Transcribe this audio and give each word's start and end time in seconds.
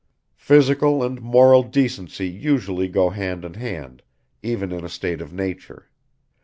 Physical 0.39 1.03
and 1.03 1.21
moral 1.21 1.61
decency 1.61 2.27
usually 2.27 2.87
go 2.87 3.11
hand 3.11 3.45
in 3.45 3.53
hand, 3.53 4.01
even 4.41 4.71
in 4.71 4.83
a 4.83 4.89
state 4.89 5.21
of 5.21 5.31
nature. 5.31 5.91